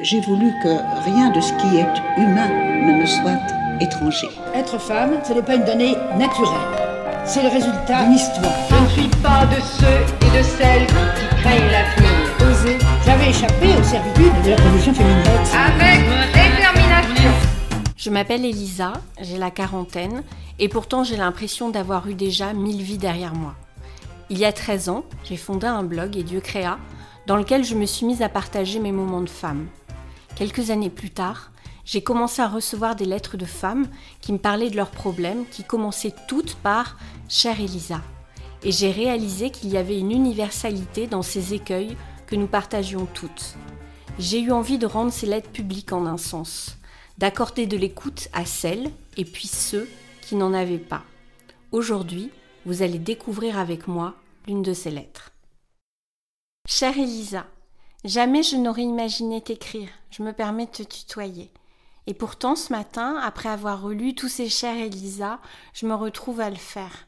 J'ai 0.00 0.20
voulu 0.20 0.52
que 0.60 1.04
rien 1.04 1.30
de 1.30 1.40
ce 1.40 1.52
qui 1.52 1.76
est 1.76 2.20
humain 2.20 2.48
ne 2.48 3.00
me 3.00 3.06
soit 3.06 3.38
étranger. 3.80 4.28
Être 4.52 4.76
femme, 4.76 5.20
ce 5.22 5.32
n'est 5.32 5.42
pas 5.42 5.54
une 5.54 5.64
donnée 5.64 5.94
naturelle. 6.18 6.50
C'est 7.24 7.44
le 7.44 7.48
résultat 7.48 8.02
d'une 8.02 8.14
histoire. 8.14 8.52
Je 8.70 8.74
ne 8.74 8.88
suis 8.88 9.08
pas 9.22 9.46
de 9.46 9.60
ceux 9.60 10.26
et 10.26 10.38
de 10.38 10.42
celles 10.42 10.86
qui 10.88 11.36
craignent 11.36 11.70
l'avenir. 11.70 12.10
Oser. 12.40 12.78
J'avais 13.06 13.30
échappé 13.30 13.68
aux 13.78 13.84
servitudes 13.84 14.42
de 14.44 14.50
la 14.50 14.56
condition 14.56 14.94
féminine. 14.94 15.22
Avec 15.54 16.00
détermination. 16.32 17.30
Je 17.96 18.10
m'appelle 18.10 18.44
Elisa, 18.44 18.94
j'ai 19.20 19.38
la 19.38 19.52
quarantaine, 19.52 20.24
et 20.58 20.68
pourtant 20.68 21.04
j'ai 21.04 21.16
l'impression 21.16 21.70
d'avoir 21.70 22.08
eu 22.08 22.14
déjà 22.14 22.52
mille 22.52 22.82
vies 22.82 22.98
derrière 22.98 23.34
moi. 23.34 23.54
Il 24.28 24.38
y 24.38 24.44
a 24.44 24.52
13 24.52 24.88
ans, 24.88 25.04
j'ai 25.22 25.36
fondé 25.36 25.68
un 25.68 25.84
blog 25.84 26.16
et 26.16 26.24
Dieu 26.24 26.40
créa, 26.40 26.78
dans 27.28 27.36
lequel 27.36 27.62
je 27.62 27.76
me 27.76 27.86
suis 27.86 28.06
mise 28.06 28.22
à 28.22 28.28
partager 28.28 28.80
mes 28.80 28.92
moments 28.92 29.22
de 29.22 29.30
femme. 29.30 29.68
Quelques 30.36 30.70
années 30.70 30.90
plus 30.90 31.10
tard, 31.10 31.52
j'ai 31.84 32.02
commencé 32.02 32.42
à 32.42 32.48
recevoir 32.48 32.96
des 32.96 33.04
lettres 33.04 33.36
de 33.36 33.44
femmes 33.44 33.86
qui 34.20 34.32
me 34.32 34.38
parlaient 34.38 34.70
de 34.70 34.76
leurs 34.76 34.90
problèmes, 34.90 35.46
qui 35.46 35.62
commençaient 35.62 36.14
toutes 36.26 36.56
par 36.56 36.98
Chère 37.28 37.60
Elisa. 37.60 38.00
Et 38.64 38.72
j'ai 38.72 38.90
réalisé 38.90 39.50
qu'il 39.50 39.70
y 39.70 39.76
avait 39.76 39.98
une 39.98 40.10
universalité 40.10 41.06
dans 41.06 41.22
ces 41.22 41.54
écueils 41.54 41.96
que 42.26 42.34
nous 42.34 42.48
partagions 42.48 43.06
toutes. 43.06 43.54
J'ai 44.18 44.40
eu 44.40 44.50
envie 44.50 44.78
de 44.78 44.86
rendre 44.86 45.12
ces 45.12 45.26
lettres 45.26 45.50
publiques 45.50 45.92
en 45.92 46.04
un 46.04 46.16
sens, 46.16 46.78
d'accorder 47.18 47.66
de 47.66 47.76
l'écoute 47.76 48.28
à 48.32 48.44
celles 48.44 48.90
et 49.16 49.24
puis 49.24 49.46
ceux 49.46 49.88
qui 50.20 50.34
n'en 50.34 50.52
avaient 50.52 50.78
pas. 50.78 51.04
Aujourd'hui, 51.70 52.30
vous 52.66 52.82
allez 52.82 52.98
découvrir 52.98 53.56
avec 53.56 53.86
moi 53.86 54.14
l'une 54.48 54.62
de 54.62 54.72
ces 54.72 54.90
lettres. 54.90 55.30
Chère 56.66 56.98
Elisa, 56.98 57.46
Jamais 58.04 58.42
je 58.42 58.56
n'aurais 58.56 58.82
imaginé 58.82 59.40
t'écrire, 59.40 59.88
je 60.10 60.22
me 60.22 60.34
permets 60.34 60.66
de 60.66 60.70
te 60.70 60.82
tutoyer. 60.82 61.50
Et 62.06 62.12
pourtant, 62.12 62.54
ce 62.54 62.70
matin, 62.70 63.16
après 63.16 63.48
avoir 63.48 63.80
relu 63.80 64.14
tous 64.14 64.28
ces 64.28 64.50
chers 64.50 64.76
Elisa, 64.76 65.40
je 65.72 65.86
me 65.86 65.94
retrouve 65.94 66.40
à 66.40 66.50
le 66.50 66.56
faire. 66.56 67.06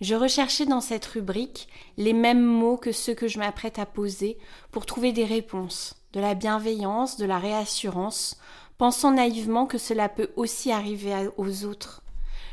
Je 0.00 0.14
recherchais 0.14 0.64
dans 0.64 0.80
cette 0.80 1.04
rubrique 1.04 1.68
les 1.98 2.14
mêmes 2.14 2.42
mots 2.42 2.78
que 2.78 2.92
ceux 2.92 3.12
que 3.12 3.28
je 3.28 3.38
m'apprête 3.38 3.78
à 3.78 3.84
poser 3.84 4.38
pour 4.70 4.86
trouver 4.86 5.12
des 5.12 5.26
réponses, 5.26 5.96
de 6.14 6.20
la 6.20 6.34
bienveillance, 6.34 7.18
de 7.18 7.26
la 7.26 7.38
réassurance, 7.38 8.40
pensant 8.78 9.10
naïvement 9.10 9.66
que 9.66 9.76
cela 9.76 10.08
peut 10.08 10.30
aussi 10.36 10.72
arriver 10.72 11.28
aux 11.36 11.66
autres. 11.66 12.00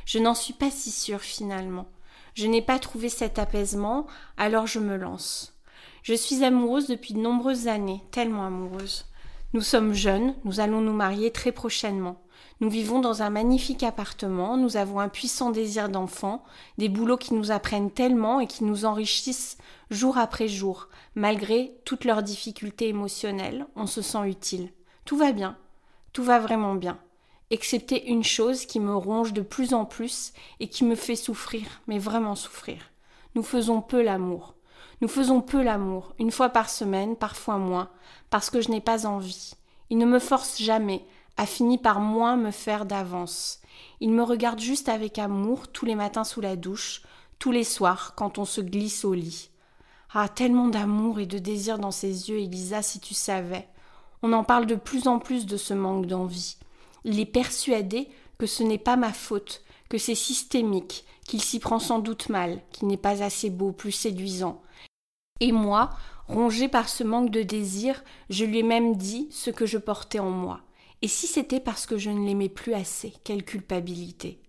Je 0.05 0.19
n'en 0.19 0.33
suis 0.33 0.53
pas 0.53 0.69
si 0.69 0.91
sûre 0.91 1.21
finalement. 1.21 1.87
Je 2.33 2.47
n'ai 2.47 2.61
pas 2.61 2.77
trouvé 2.77 3.07
cet 3.07 3.39
apaisement, 3.39 4.05
alors 4.35 4.67
je 4.67 4.79
me 4.79 4.97
lance. 4.97 5.54
Je 6.05 6.13
suis 6.13 6.43
amoureuse 6.43 6.85
depuis 6.85 7.15
de 7.15 7.19
nombreuses 7.19 7.67
années, 7.67 8.03
tellement 8.11 8.45
amoureuse. 8.45 9.07
Nous 9.53 9.61
sommes 9.61 9.95
jeunes, 9.95 10.35
nous 10.43 10.59
allons 10.59 10.79
nous 10.79 10.93
marier 10.93 11.31
très 11.31 11.51
prochainement. 11.51 12.21
Nous 12.59 12.69
vivons 12.69 12.99
dans 12.99 13.23
un 13.23 13.31
magnifique 13.31 13.81
appartement, 13.81 14.55
nous 14.55 14.77
avons 14.77 14.99
un 14.99 15.09
puissant 15.09 15.49
désir 15.49 15.89
d'enfant, 15.89 16.43
des 16.77 16.89
boulots 16.89 17.17
qui 17.17 17.33
nous 17.33 17.49
apprennent 17.49 17.89
tellement 17.89 18.39
et 18.39 18.45
qui 18.45 18.65
nous 18.65 18.85
enrichissent 18.85 19.57
jour 19.89 20.19
après 20.19 20.47
jour. 20.47 20.89
Malgré 21.15 21.75
toutes 21.85 22.05
leurs 22.05 22.21
difficultés 22.21 22.89
émotionnelles, 22.89 23.65
on 23.75 23.87
se 23.87 24.03
sent 24.03 24.27
utile. 24.29 24.69
Tout 25.05 25.17
va 25.17 25.31
bien, 25.31 25.57
tout 26.13 26.23
va 26.23 26.37
vraiment 26.37 26.75
bien, 26.75 26.99
excepté 27.49 28.11
une 28.11 28.23
chose 28.23 28.67
qui 28.67 28.79
me 28.79 28.95
ronge 28.95 29.33
de 29.33 29.41
plus 29.41 29.73
en 29.73 29.85
plus 29.85 30.33
et 30.59 30.67
qui 30.67 30.83
me 30.83 30.93
fait 30.93 31.15
souffrir, 31.15 31.65
mais 31.87 31.97
vraiment 31.97 32.35
souffrir. 32.35 32.91
Nous 33.33 33.41
faisons 33.41 33.81
peu 33.81 34.03
l'amour. 34.03 34.54
Nous 35.01 35.07
faisons 35.07 35.41
peu 35.41 35.61
l'amour, 35.61 36.13
une 36.19 36.31
fois 36.31 36.49
par 36.49 36.69
semaine, 36.69 37.15
parfois 37.15 37.57
moins, 37.57 37.89
parce 38.29 38.49
que 38.49 38.61
je 38.61 38.69
n'ai 38.69 38.81
pas 38.81 39.05
envie. 39.05 39.53
Il 39.89 39.97
ne 39.97 40.05
me 40.05 40.19
force 40.19 40.61
jamais, 40.61 41.05
a 41.37 41.45
fini 41.45 41.77
par 41.77 41.99
moins 41.99 42.37
me 42.37 42.51
faire 42.51 42.85
d'avance. 42.85 43.59
Il 43.99 44.11
me 44.11 44.23
regarde 44.23 44.59
juste 44.59 44.89
avec 44.89 45.19
amour 45.19 45.67
tous 45.67 45.85
les 45.85 45.95
matins 45.95 46.23
sous 46.23 46.41
la 46.41 46.55
douche, 46.55 47.03
tous 47.39 47.51
les 47.51 47.63
soirs 47.63 48.13
quand 48.15 48.37
on 48.37 48.45
se 48.45 48.61
glisse 48.61 49.03
au 49.03 49.13
lit. 49.13 49.49
Ah, 50.13 50.29
tellement 50.29 50.69
d'amour 50.69 51.19
et 51.19 51.25
de 51.25 51.39
désir 51.39 51.77
dans 51.77 51.91
ses 51.91 52.29
yeux, 52.29 52.39
Elisa, 52.39 52.81
si 52.81 53.01
tu 53.01 53.13
savais. 53.13 53.67
On 54.21 54.31
en 54.31 54.45
parle 54.45 54.65
de 54.65 54.75
plus 54.75 55.07
en 55.07 55.19
plus 55.19 55.45
de 55.45 55.57
ce 55.57 55.73
manque 55.73 56.05
d'envie. 56.05 56.55
Il 57.03 57.19
est 57.19 57.25
persuadé 57.25 58.07
que 58.37 58.47
ce 58.47 58.63
n'est 58.63 58.77
pas 58.77 58.95
ma 58.95 59.11
faute, 59.11 59.61
que 59.89 59.97
c'est 59.97 60.15
systémique, 60.15 61.05
qu'il 61.27 61.41
s'y 61.41 61.59
prend 61.59 61.79
sans 61.79 61.99
doute 61.99 62.29
mal, 62.29 62.61
qu'il 62.71 62.87
n'est 62.87 62.97
pas 62.97 63.23
assez 63.23 63.49
beau, 63.49 63.71
plus 63.71 63.91
séduisant. 63.91 64.61
Et 65.41 65.51
moi, 65.51 65.89
rongée 66.29 66.69
par 66.69 66.87
ce 66.87 67.03
manque 67.03 67.29
de 67.29 67.41
désir, 67.41 68.05
je 68.29 68.45
lui 68.45 68.59
ai 68.59 68.63
même 68.63 68.95
dit 68.95 69.27
ce 69.31 69.49
que 69.49 69.65
je 69.65 69.77
portais 69.77 70.19
en 70.19 70.29
moi. 70.29 70.61
Et 71.01 71.09
si 71.09 71.27
c'était 71.27 71.59
parce 71.59 71.85
que 71.85 71.97
je 71.97 72.09
ne 72.09 72.25
l'aimais 72.25 72.47
plus 72.47 72.73
assez, 72.73 73.11
quelle 73.25 73.43
culpabilité. 73.43 74.39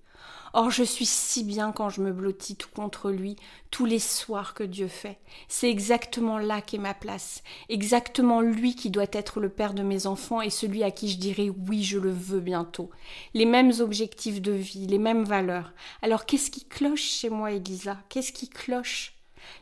Or 0.52 0.70
je 0.70 0.84
suis 0.84 1.04
si 1.04 1.42
bien 1.42 1.72
quand 1.72 1.88
je 1.88 2.00
me 2.00 2.12
blottis 2.12 2.54
tout 2.54 2.68
contre 2.72 3.10
lui, 3.10 3.34
tous 3.72 3.84
les 3.84 3.98
soirs 3.98 4.54
que 4.54 4.62
Dieu 4.62 4.86
fait. 4.86 5.18
C'est 5.48 5.68
exactement 5.68 6.38
là 6.38 6.60
qu'est 6.60 6.78
ma 6.78 6.94
place, 6.94 7.42
exactement 7.68 8.40
lui 8.40 8.76
qui 8.76 8.90
doit 8.90 9.06
être 9.12 9.40
le 9.40 9.48
père 9.48 9.74
de 9.74 9.82
mes 9.82 10.06
enfants 10.06 10.40
et 10.40 10.50
celui 10.50 10.84
à 10.84 10.92
qui 10.92 11.08
je 11.08 11.18
dirai 11.18 11.50
oui, 11.50 11.82
je 11.82 11.98
le 11.98 12.12
veux 12.12 12.40
bientôt. 12.40 12.90
Les 13.34 13.44
mêmes 13.44 13.72
objectifs 13.80 14.40
de 14.40 14.52
vie, 14.52 14.86
les 14.86 14.98
mêmes 14.98 15.24
valeurs. 15.24 15.72
Alors 16.00 16.26
qu'est-ce 16.26 16.52
qui 16.52 16.64
cloche 16.64 17.02
chez 17.02 17.28
moi, 17.28 17.50
Elisa? 17.50 17.98
Qu'est-ce 18.08 18.32
qui 18.32 18.48
cloche? 18.48 19.15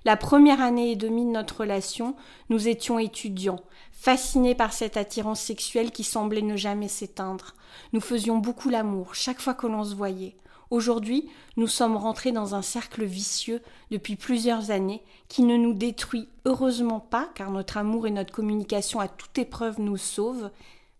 La 0.04 0.16
première 0.16 0.60
année 0.60 0.92
et 0.92 0.96
demie 0.96 1.24
de 1.24 1.30
notre 1.30 1.60
relation, 1.60 2.16
nous 2.50 2.68
étions 2.68 2.98
étudiants, 2.98 3.60
fascinés 3.92 4.54
par 4.54 4.72
cette 4.72 4.96
attirance 4.96 5.40
sexuelle 5.40 5.90
qui 5.90 6.04
semblait 6.04 6.42
ne 6.42 6.56
jamais 6.56 6.88
s'éteindre. 6.88 7.54
Nous 7.92 8.00
faisions 8.00 8.38
beaucoup 8.38 8.68
l'amour 8.68 9.14
chaque 9.14 9.40
fois 9.40 9.54
que 9.54 9.66
l'on 9.66 9.84
se 9.84 9.94
voyait. 9.94 10.36
Aujourd'hui, 10.70 11.28
nous 11.56 11.66
sommes 11.66 11.96
rentrés 11.96 12.32
dans 12.32 12.54
un 12.54 12.62
cercle 12.62 13.04
vicieux 13.04 13.62
depuis 13.90 14.16
plusieurs 14.16 14.70
années 14.70 15.02
qui 15.28 15.42
ne 15.42 15.56
nous 15.56 15.74
détruit 15.74 16.28
heureusement 16.44 17.00
pas 17.00 17.28
car 17.34 17.50
notre 17.50 17.76
amour 17.76 18.06
et 18.06 18.10
notre 18.10 18.32
communication 18.32 19.00
à 19.00 19.08
toute 19.08 19.38
épreuve 19.38 19.80
nous 19.80 19.96
sauvent, 19.96 20.50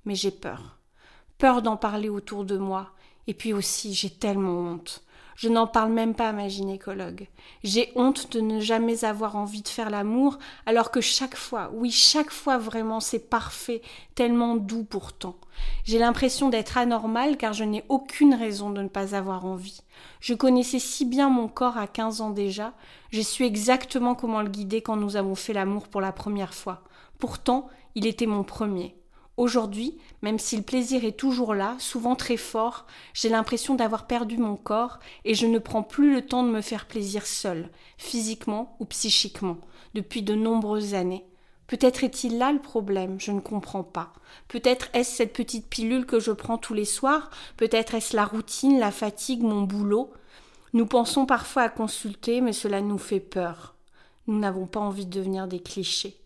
mais 0.05 0.15
j'ai 0.15 0.31
peur. 0.31 0.79
Peur 1.39 1.63
d'en 1.63 1.77
parler 1.77 2.09
autour 2.09 2.45
de 2.45 2.57
moi. 2.57 2.91
Et 3.27 3.35
puis 3.35 3.53
aussi, 3.53 3.95
j'ai 3.95 4.11
tellement 4.11 4.61
honte. 4.61 5.04
Je 5.37 5.49
n'en 5.49 5.67
parle 5.67 5.93
même 5.93 6.15
pas 6.15 6.29
à 6.29 6.33
ma 6.33 6.49
gynécologue. 6.49 7.29
J'ai 7.63 7.93
honte 7.97 8.31
de 8.33 8.41
ne 8.41 8.61
jamais 8.61 9.05
avoir 9.05 9.37
envie 9.37 9.63
de 9.63 9.69
faire 9.69 9.91
l'amour, 9.91 10.39
alors 10.67 10.91
que 10.91 11.01
chaque 11.01 11.37
fois, 11.37 11.71
oui, 11.75 11.91
chaque 11.91 12.31
fois 12.31 12.59
vraiment, 12.59 13.01
c'est 13.01 13.31
parfait, 13.31 13.83
tellement 14.15 14.57
doux 14.57 14.85
pourtant. 14.85 15.37
J'ai 15.85 15.99
l'impression 15.99 16.49
d'être 16.49 16.79
anormale 16.79 17.37
car 17.37 17.53
je 17.53 17.65
n'ai 17.65 17.85
aucune 17.89 18.35
raison 18.35 18.71
de 18.71 18.83
ne 18.83 18.89
pas 18.89 19.15
avoir 19.15 19.45
envie. 19.45 19.81
Je 20.21 20.35
connaissais 20.35 20.79
si 20.79 21.05
bien 21.05 21.29
mon 21.29 21.49
corps 21.49 21.79
à 21.79 21.87
quinze 21.87 22.21
ans 22.21 22.31
déjà, 22.31 22.73
j'ai 23.11 23.23
su 23.23 23.45
exactement 23.45 24.15
comment 24.15 24.43
le 24.43 24.49
guider 24.49 24.83
quand 24.83 24.97
nous 24.97 25.17
avons 25.17 25.35
fait 25.35 25.53
l'amour 25.53 25.89
pour 25.89 26.01
la 26.01 26.13
première 26.13 26.55
fois. 26.55 26.83
Pourtant, 27.19 27.69
il 27.95 28.07
était 28.07 28.27
mon 28.27 28.43
premier. 28.45 28.97
Aujourd'hui, 29.37 29.99
même 30.23 30.39
si 30.39 30.57
le 30.57 30.63
plaisir 30.63 31.05
est 31.05 31.19
toujours 31.19 31.55
là, 31.55 31.75
souvent 31.81 32.15
très 32.15 32.37
fort, 32.37 32.87
j'ai 33.15 33.29
l'impression 33.29 33.75
d'avoir 33.75 34.07
perdu 34.07 34.39
mon 34.39 34.55
corps 34.55 35.01
et 35.25 35.35
je 35.35 35.47
ne 35.47 35.59
prends 35.59 35.83
plus 35.83 36.15
le 36.15 36.25
temps 36.25 36.45
de 36.45 36.51
me 36.51 36.61
faire 36.61 36.87
plaisir 36.87 37.27
seul, 37.27 37.71
physiquement 37.99 38.77
ou 38.79 38.85
psychiquement, 38.85 39.59
depuis 39.95 40.23
de 40.23 40.37
nombreuses 40.37 40.95
années. 40.95 41.25
Peut-être 41.67 42.05
est-il 42.05 42.39
là 42.39 42.53
le 42.53 42.61
problème, 42.61 43.19
je 43.19 43.33
ne 43.33 43.41
comprends 43.41 43.83
pas. 43.83 44.13
Peut-être 44.47 44.89
est-ce 44.93 45.17
cette 45.17 45.33
petite 45.33 45.69
pilule 45.69 46.07
que 46.07 46.21
je 46.21 46.31
prends 46.31 46.59
tous 46.59 46.75
les 46.75 46.85
soirs, 46.85 47.31
peut-être 47.57 47.95
est-ce 47.95 48.15
la 48.15 48.27
routine, 48.27 48.79
la 48.79 48.93
fatigue, 48.93 49.43
mon 49.43 49.63
boulot. 49.63 50.13
Nous 50.75 50.87
pensons 50.87 51.27
parfois 51.27 51.63
à 51.63 51.69
consulter, 51.69 52.41
mais 52.41 52.53
cela 52.53 52.81
nous 52.81 52.99
fait 52.99 53.21
peur. 53.21 53.75
Nous 54.29 54.39
n'avons 54.39 54.67
pas 54.67 54.81
envie 54.81 55.07
de 55.07 55.19
devenir 55.19 55.49
des 55.49 55.61
clichés. 55.61 56.24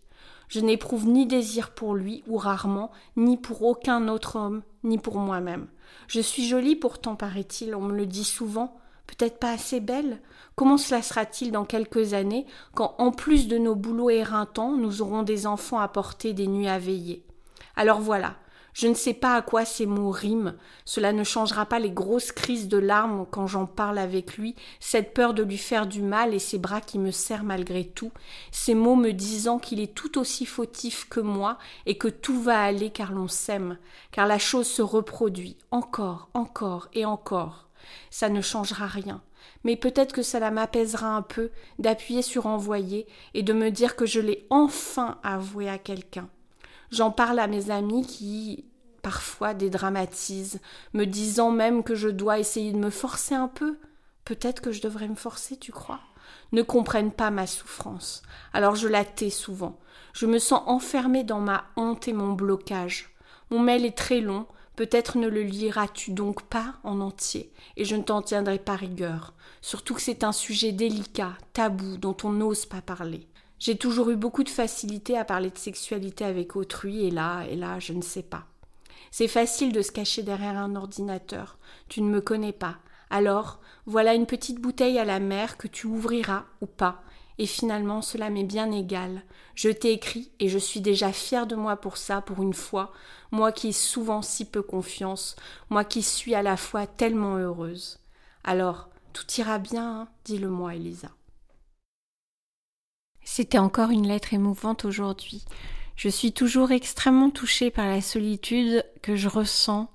Je 0.49 0.59
n'éprouve 0.59 1.07
ni 1.07 1.25
désir 1.25 1.71
pour 1.71 1.95
lui, 1.95 2.23
ou 2.27 2.37
rarement, 2.37 2.91
ni 3.15 3.37
pour 3.37 3.63
aucun 3.63 4.07
autre 4.07 4.35
homme, 4.35 4.63
ni 4.83 4.97
pour 4.97 5.17
moi-même. 5.17 5.67
Je 6.07 6.19
suis 6.19 6.45
jolie 6.45 6.75
pourtant, 6.75 7.15
paraît-il, 7.15 7.75
on 7.75 7.81
me 7.81 7.95
le 7.95 8.05
dit 8.07 8.23
souvent, 8.23 8.75
peut-être 9.05 9.39
pas 9.39 9.51
assez 9.51 9.79
belle. 9.79 10.19
Comment 10.55 10.77
cela 10.77 11.01
sera-t-il 11.01 11.51
dans 11.51 11.65
quelques 11.65 12.13
années, 12.13 12.45
quand 12.73 12.95
en 12.97 13.11
plus 13.11 13.47
de 13.47 13.57
nos 13.57 13.75
boulots 13.75 14.09
éreintants, 14.09 14.75
nous 14.75 15.01
aurons 15.01 15.23
des 15.23 15.47
enfants 15.47 15.79
à 15.79 15.87
porter 15.87 16.33
des 16.33 16.47
nuits 16.47 16.67
à 16.67 16.79
veiller? 16.79 17.23
Alors 17.75 18.01
voilà, 18.01 18.35
je 18.73 18.87
ne 18.87 18.93
sais 18.93 19.13
pas 19.13 19.35
à 19.35 19.41
quoi 19.41 19.65
ces 19.65 19.85
mots 19.85 20.11
riment, 20.11 20.53
cela 20.85 21.11
ne 21.13 21.23
changera 21.23 21.65
pas 21.65 21.79
les 21.79 21.91
grosses 21.91 22.31
crises 22.31 22.67
de 22.67 22.77
larmes 22.77 23.25
quand 23.29 23.47
j'en 23.47 23.65
parle 23.65 23.97
avec 23.97 24.37
lui, 24.37 24.55
cette 24.79 25.13
peur 25.13 25.33
de 25.33 25.43
lui 25.43 25.57
faire 25.57 25.87
du 25.87 26.01
mal 26.01 26.33
et 26.33 26.39
ces 26.39 26.57
bras 26.57 26.81
qui 26.81 26.99
me 26.99 27.11
serrent 27.11 27.43
malgré 27.43 27.85
tout, 27.85 28.11
ces 28.51 28.75
mots 28.75 28.95
me 28.95 29.11
disant 29.11 29.59
qu'il 29.59 29.79
est 29.79 29.93
tout 29.93 30.17
aussi 30.17 30.45
fautif 30.45 31.07
que 31.09 31.19
moi 31.19 31.57
et 31.85 31.97
que 31.97 32.07
tout 32.07 32.41
va 32.41 32.61
aller 32.61 32.89
car 32.89 33.11
l'on 33.11 33.27
s'aime, 33.27 33.77
car 34.11 34.27
la 34.27 34.39
chose 34.39 34.67
se 34.67 34.81
reproduit 34.81 35.57
encore, 35.71 36.29
encore 36.33 36.89
et 36.93 37.05
encore. 37.05 37.67
Ça 38.09 38.29
ne 38.29 38.41
changera 38.41 38.87
rien, 38.87 39.21
mais 39.63 39.75
peut-être 39.75 40.13
que 40.13 40.21
cela 40.21 40.51
m'apaisera 40.51 41.15
un 41.15 41.21
peu 41.21 41.51
d'appuyer 41.79 42.21
sur 42.21 42.45
envoyer 42.45 43.07
et 43.33 43.43
de 43.43 43.53
me 43.53 43.71
dire 43.71 43.95
que 43.95 44.05
je 44.05 44.19
l'ai 44.19 44.45
enfin 44.49 45.17
avoué 45.23 45.69
à 45.69 45.77
quelqu'un. 45.77 46.29
J'en 46.91 47.11
parle 47.11 47.39
à 47.39 47.47
mes 47.47 47.71
amis 47.71 48.05
qui 48.05 48.65
parfois 49.01 49.53
dédramatisent, 49.53 50.59
me 50.93 51.05
disant 51.05 51.51
même 51.51 51.83
que 51.83 51.95
je 51.95 52.09
dois 52.09 52.39
essayer 52.39 52.71
de 52.71 52.77
me 52.77 52.89
forcer 52.89 53.35
un 53.35 53.47
peu. 53.47 53.77
Peut-être 54.25 54.61
que 54.61 54.71
je 54.71 54.81
devrais 54.81 55.07
me 55.07 55.15
forcer, 55.15 55.57
tu 55.57 55.71
crois? 55.71 56.01
Ne 56.51 56.61
comprennent 56.61 57.11
pas 57.11 57.31
ma 57.31 57.47
souffrance. 57.47 58.21
Alors 58.53 58.75
je 58.75 58.87
la 58.87 59.05
tais 59.05 59.29
souvent. 59.29 59.79
Je 60.13 60.25
me 60.25 60.39
sens 60.39 60.61
enfermée 60.65 61.23
dans 61.23 61.39
ma 61.39 61.65
honte 61.75 62.07
et 62.07 62.13
mon 62.13 62.33
blocage. 62.33 63.15
Mon 63.51 63.59
mail 63.59 63.85
est 63.85 63.97
très 63.97 64.21
long, 64.21 64.45
peut-être 64.75 65.17
ne 65.17 65.27
le 65.27 65.43
liras-tu 65.43 66.11
donc 66.11 66.43
pas 66.43 66.75
en 66.83 67.01
entier, 67.01 67.51
et 67.77 67.85
je 67.85 67.95
ne 67.95 68.03
t'en 68.03 68.21
tiendrai 68.21 68.59
pas 68.59 68.75
rigueur, 68.75 69.33
surtout 69.61 69.93
que 69.93 70.01
c'est 70.01 70.23
un 70.23 70.31
sujet 70.31 70.71
délicat, 70.71 71.33
tabou, 71.53 71.97
dont 71.97 72.15
on 72.23 72.31
n'ose 72.31 72.65
pas 72.65 72.81
parler. 72.81 73.27
J'ai 73.59 73.77
toujours 73.77 74.09
eu 74.09 74.15
beaucoup 74.15 74.43
de 74.43 74.49
facilité 74.49 75.17
à 75.17 75.25
parler 75.25 75.49
de 75.49 75.57
sexualité 75.57 76.23
avec 76.23 76.55
autrui, 76.55 77.05
et 77.05 77.11
là, 77.11 77.43
et 77.49 77.55
là, 77.55 77.79
je 77.79 77.93
ne 77.93 78.01
sais 78.01 78.23
pas. 78.23 78.45
C'est 79.11 79.27
facile 79.27 79.73
de 79.73 79.81
se 79.81 79.91
cacher 79.91 80.23
derrière 80.23 80.57
un 80.57 80.75
ordinateur. 80.75 81.57
Tu 81.89 82.01
ne 82.01 82.09
me 82.09 82.21
connais 82.21 82.53
pas. 82.53 82.77
Alors, 83.09 83.59
voilà 83.85 84.13
une 84.13 84.27
petite 84.27 84.61
bouteille 84.61 84.99
à 84.99 85.05
la 85.05 85.19
mer 85.19 85.57
que 85.57 85.67
tu 85.67 85.87
ouvriras 85.87 86.45
ou 86.61 86.67
pas, 86.67 87.01
et 87.37 87.47
finalement 87.47 88.01
cela 88.01 88.29
m'est 88.29 88.43
bien 88.43 88.71
égal. 88.71 89.23
Je 89.55 89.69
t'ai 89.69 89.93
écrit 89.93 90.31
et 90.39 90.47
je 90.47 90.59
suis 90.59 90.79
déjà 90.79 91.11
fière 91.11 91.47
de 91.47 91.55
moi 91.55 91.75
pour 91.77 91.97
ça, 91.97 92.21
pour 92.21 92.43
une 92.43 92.53
fois, 92.53 92.93
moi 93.31 93.51
qui 93.51 93.69
ai 93.69 93.71
souvent 93.73 94.21
si 94.21 94.45
peu 94.45 94.61
confiance, 94.61 95.35
moi 95.69 95.83
qui 95.83 96.03
suis 96.03 96.35
à 96.35 96.43
la 96.43 96.55
fois 96.55 96.85
tellement 96.85 97.37
heureuse. 97.37 97.99
Alors, 98.43 98.89
tout 99.11 99.25
ira 99.37 99.57
bien, 99.57 100.01
hein, 100.01 100.07
dis-le-moi, 100.25 100.75
Elisa. 100.75 101.09
C'était 103.31 103.59
encore 103.59 103.91
une 103.91 104.07
lettre 104.07 104.33
émouvante 104.33 104.85
aujourd'hui. 104.85 105.45
Je 105.95 106.09
suis 106.09 106.31
toujours 106.31 106.71
extrêmement 106.71 107.29
touchée 107.29 107.69
par 107.69 107.85
la 107.85 108.01
solitude 108.01 108.83
que 109.03 109.15
je 109.15 109.29
ressens 109.29 109.87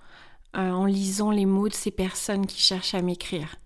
euh, 0.56 0.70
en 0.70 0.84
lisant 0.84 1.32
les 1.32 1.44
mots 1.44 1.68
de 1.68 1.74
ces 1.74 1.90
personnes 1.90 2.46
qui 2.46 2.62
cherchent 2.62 2.94
à 2.94 3.02
m'écrire. 3.02 3.56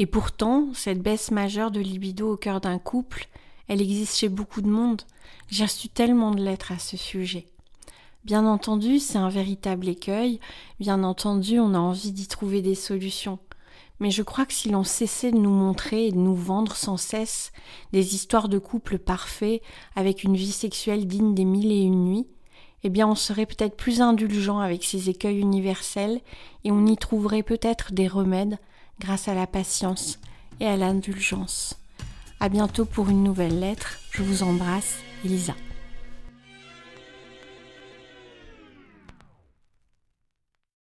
Et 0.00 0.06
pourtant, 0.06 0.74
cette 0.74 1.00
baisse 1.00 1.30
majeure 1.30 1.70
de 1.70 1.78
libido 1.78 2.32
au 2.32 2.36
cœur 2.36 2.60
d'un 2.60 2.80
couple, 2.80 3.28
elle 3.68 3.80
existe 3.80 4.18
chez 4.18 4.28
beaucoup 4.28 4.60
de 4.60 4.68
monde. 4.68 5.02
J'ai 5.48 5.66
reçu 5.66 5.88
tellement 5.88 6.32
de 6.32 6.42
lettres 6.42 6.72
à 6.72 6.80
ce 6.80 6.96
sujet. 6.96 7.46
Bien 8.24 8.44
entendu, 8.44 8.98
c'est 8.98 9.18
un 9.18 9.30
véritable 9.30 9.88
écueil, 9.88 10.40
bien 10.80 11.04
entendu, 11.04 11.60
on 11.60 11.74
a 11.74 11.78
envie 11.78 12.10
d'y 12.10 12.26
trouver 12.26 12.60
des 12.60 12.74
solutions. 12.74 13.38
Mais 14.02 14.10
je 14.10 14.24
crois 14.24 14.46
que 14.46 14.52
si 14.52 14.68
l'on 14.68 14.82
cessait 14.82 15.30
de 15.30 15.38
nous 15.38 15.52
montrer 15.52 16.08
et 16.08 16.10
de 16.10 16.18
nous 16.18 16.34
vendre 16.34 16.74
sans 16.74 16.96
cesse 16.96 17.52
des 17.92 18.16
histoires 18.16 18.48
de 18.48 18.58
couples 18.58 18.98
parfaits 18.98 19.62
avec 19.94 20.24
une 20.24 20.34
vie 20.34 20.50
sexuelle 20.50 21.06
digne 21.06 21.36
des 21.36 21.44
mille 21.44 21.70
et 21.70 21.82
une 21.82 22.06
nuits, 22.06 22.26
eh 22.82 22.90
bien 22.90 23.06
on 23.06 23.14
serait 23.14 23.46
peut-être 23.46 23.76
plus 23.76 24.00
indulgent 24.00 24.58
avec 24.58 24.82
ces 24.82 25.08
écueils 25.08 25.38
universels 25.38 26.20
et 26.64 26.72
on 26.72 26.84
y 26.84 26.96
trouverait 26.96 27.44
peut-être 27.44 27.92
des 27.92 28.08
remèdes 28.08 28.58
grâce 28.98 29.28
à 29.28 29.34
la 29.34 29.46
patience 29.46 30.18
et 30.58 30.66
à 30.66 30.76
l'indulgence. 30.76 31.78
À 32.40 32.48
bientôt 32.48 32.86
pour 32.86 33.08
une 33.08 33.22
nouvelle 33.22 33.60
lettre. 33.60 34.00
Je 34.10 34.24
vous 34.24 34.42
embrasse, 34.42 34.96
Elisa. 35.24 35.54